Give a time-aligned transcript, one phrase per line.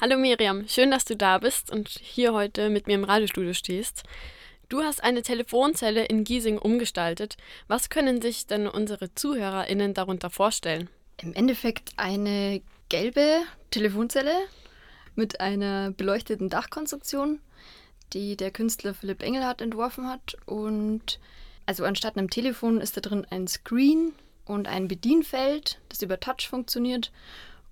[0.00, 4.04] Hallo Miriam, schön, dass du da bist und hier heute mit mir im Radiostudio stehst.
[4.68, 7.36] Du hast eine Telefonzelle in Giesing umgestaltet.
[7.66, 10.88] Was können sich denn unsere ZuhörerInnen darunter vorstellen?
[11.20, 13.40] Im Endeffekt eine gelbe
[13.72, 14.36] Telefonzelle
[15.16, 17.40] mit einer beleuchteten Dachkonstruktion,
[18.12, 20.36] die der Künstler Philipp Engelhardt entworfen hat.
[20.46, 21.18] Und
[21.66, 24.12] also anstatt einem Telefon ist da drin ein Screen
[24.44, 27.10] und ein Bedienfeld, das über Touch funktioniert.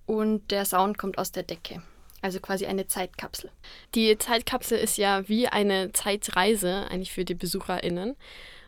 [0.06, 1.82] Und der Sound kommt aus der Decke.
[2.26, 3.50] Also quasi eine Zeitkapsel.
[3.94, 8.16] Die Zeitkapsel ist ja wie eine Zeitreise eigentlich für die BesucherInnen.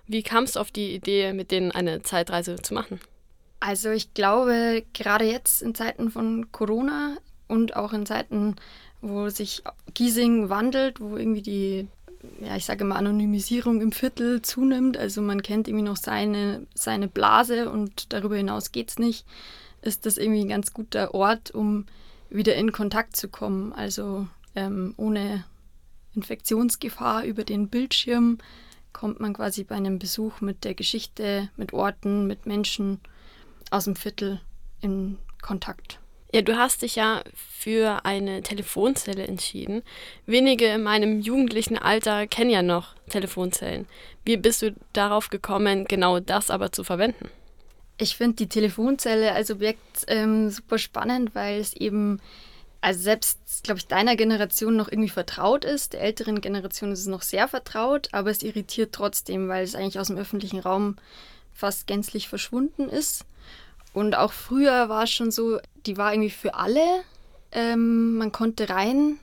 [0.07, 3.01] Wie kamst du auf die Idee, mit denen eine Zeitreise zu machen?
[3.59, 7.16] Also ich glaube, gerade jetzt in Zeiten von Corona
[7.49, 8.55] und auch in Zeiten,
[9.01, 11.88] wo sich Giesing wandelt, wo irgendwie die,
[12.41, 17.09] ja, ich sage mal, Anonymisierung im Viertel zunimmt, also man kennt irgendwie noch seine, seine
[17.09, 19.27] Blase und darüber hinaus geht es nicht,
[19.83, 21.87] ist das irgendwie ein ganz guter Ort, um
[22.30, 23.73] wieder in Kontakt zu kommen.
[23.73, 25.45] Also ähm, ohne
[26.14, 28.38] Infektionsgefahr über den Bildschirm
[28.93, 33.01] kommt man quasi bei einem Besuch mit der Geschichte, mit Orten, mit Menschen
[33.70, 34.40] aus dem Viertel
[34.80, 36.01] in Kontakt.
[36.32, 39.82] Ja, du hast dich ja für eine Telefonzelle entschieden.
[40.26, 43.87] Wenige in meinem jugendlichen Alter kennen ja noch Telefonzellen.
[44.24, 47.30] Wie bist du darauf gekommen, genau das aber zu verwenden?
[47.99, 52.21] Ich finde die Telefonzelle als Objekt ähm, super spannend, weil es eben,
[52.80, 55.95] also selbst, glaube ich, deiner Generation noch irgendwie vertraut ist.
[55.95, 59.99] Der älteren Generation ist es noch sehr vertraut, aber es irritiert trotzdem, weil es eigentlich
[59.99, 60.96] aus dem öffentlichen Raum
[61.52, 63.24] fast gänzlich verschwunden ist.
[63.93, 66.84] Und auch früher war es schon so, die war irgendwie für alle.
[67.50, 69.19] Ähm, man konnte rein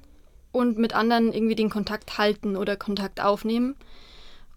[0.51, 3.77] und mit anderen irgendwie den Kontakt halten oder Kontakt aufnehmen.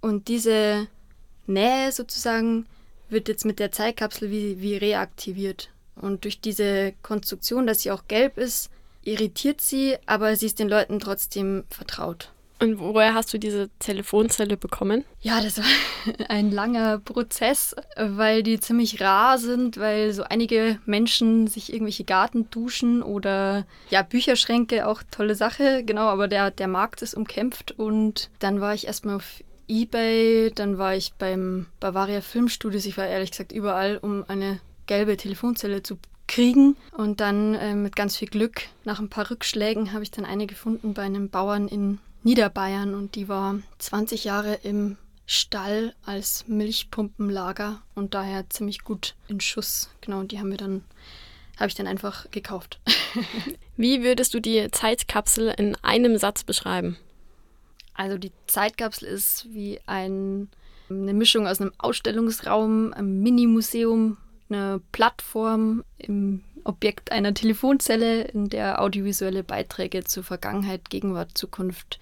[0.01, 0.89] Und diese
[1.47, 2.67] Nähe sozusagen
[3.11, 5.71] wird jetzt mit der Zeitkapsel wie, wie reaktiviert.
[5.97, 8.71] Und durch diese Konstruktion, dass sie auch gelb ist,
[9.03, 12.31] irritiert sie, aber sie ist den Leuten trotzdem vertraut.
[12.61, 15.05] Und woher hast du diese Telefonzelle bekommen?
[15.21, 15.65] Ja, das war
[16.29, 23.03] ein langer Prozess, weil die ziemlich rar sind, weil so einige Menschen sich irgendwelche Gartenduschen
[23.03, 28.61] oder ja, Bücherschränke, auch tolle Sache, genau, aber der, der Markt ist umkämpft und dann
[28.61, 33.53] war ich erstmal auf Ebay, dann war ich beim Bavaria Filmstudios, ich war ehrlich gesagt
[33.53, 36.77] überall, um eine gelbe Telefonzelle zu kriegen.
[36.97, 40.47] Und dann äh, mit ganz viel Glück, nach ein paar Rückschlägen, habe ich dann eine
[40.47, 44.97] gefunden bei einem Bauern in Niederbayern und die war 20 Jahre im
[45.27, 49.91] Stall als Milchpumpenlager und daher ziemlich gut in Schuss.
[50.01, 50.85] Genau, und die haben wir dann,
[51.59, 52.81] habe ich dann einfach gekauft.
[53.77, 56.97] Wie würdest du die Zeitkapsel in einem Satz beschreiben?
[57.99, 60.49] Also die Zeitkapsel ist wie ein,
[60.89, 64.17] eine Mischung aus einem Ausstellungsraum, einem Mini-Museum,
[64.49, 71.99] einer Plattform im Objekt einer Telefonzelle, in der audiovisuelle Beiträge zur Vergangenheit, Gegenwart, Zukunft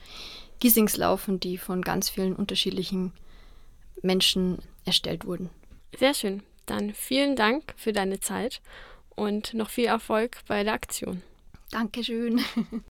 [0.58, 3.12] Giesings laufen, die von ganz vielen unterschiedlichen
[4.02, 5.48] Menschen erstellt wurden.
[5.96, 6.42] Sehr schön.
[6.66, 8.60] Dann vielen Dank für deine Zeit
[9.14, 11.22] und noch viel Erfolg bei der Aktion.
[11.70, 12.42] Dankeschön.